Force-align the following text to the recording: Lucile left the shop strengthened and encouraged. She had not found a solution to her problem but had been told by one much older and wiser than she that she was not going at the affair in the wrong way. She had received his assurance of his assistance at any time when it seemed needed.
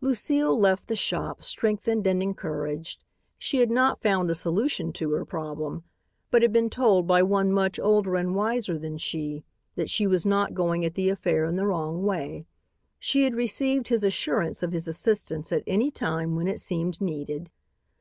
Lucile 0.00 0.58
left 0.58 0.88
the 0.88 0.96
shop 0.96 1.44
strengthened 1.44 2.04
and 2.04 2.24
encouraged. 2.24 3.04
She 3.38 3.58
had 3.58 3.70
not 3.70 4.02
found 4.02 4.28
a 4.28 4.34
solution 4.34 4.92
to 4.94 5.12
her 5.12 5.24
problem 5.24 5.84
but 6.32 6.42
had 6.42 6.52
been 6.52 6.68
told 6.70 7.06
by 7.06 7.22
one 7.22 7.52
much 7.52 7.78
older 7.78 8.16
and 8.16 8.34
wiser 8.34 8.76
than 8.80 8.98
she 8.98 9.44
that 9.76 9.88
she 9.88 10.08
was 10.08 10.26
not 10.26 10.54
going 10.54 10.84
at 10.84 10.94
the 10.96 11.08
affair 11.08 11.44
in 11.44 11.54
the 11.54 11.68
wrong 11.68 12.02
way. 12.02 12.46
She 12.98 13.22
had 13.22 13.36
received 13.36 13.86
his 13.86 14.02
assurance 14.02 14.64
of 14.64 14.72
his 14.72 14.88
assistance 14.88 15.52
at 15.52 15.62
any 15.68 15.92
time 15.92 16.34
when 16.34 16.48
it 16.48 16.58
seemed 16.58 17.00
needed. 17.00 17.48